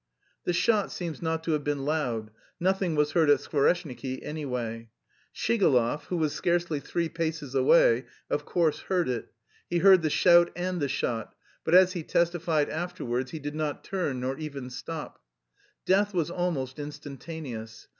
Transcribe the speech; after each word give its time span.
The 0.45 0.53
shot 0.53 0.91
seems 0.91 1.21
not 1.21 1.43
to 1.43 1.51
have 1.51 1.63
been 1.63 1.85
loud; 1.85 2.31
nothing 2.59 2.95
was 2.95 3.11
heard 3.11 3.29
at 3.29 3.37
Skvoreshniki, 3.39 4.21
anyway. 4.23 4.89
Shigalov, 5.31 6.05
who 6.05 6.17
was 6.17 6.33
scarcely 6.33 6.79
three 6.79 7.07
paces 7.07 7.53
away, 7.53 8.05
of 8.27 8.43
course 8.43 8.79
heard 8.79 9.07
it 9.07 9.31
he 9.69 9.77
heard 9.77 10.01
the 10.01 10.09
shout 10.09 10.51
and 10.55 10.81
the 10.81 10.89
shot, 10.89 11.35
but, 11.63 11.75
as 11.75 11.93
he 11.93 12.01
testified 12.01 12.67
afterwards, 12.67 13.29
he 13.29 13.37
did 13.37 13.53
not 13.53 13.83
turn 13.83 14.21
nor 14.21 14.39
even 14.39 14.71
stop. 14.71 15.21
Death 15.85 16.15
was 16.15 16.31
almost 16.31 16.79
instantaneous. 16.79 17.87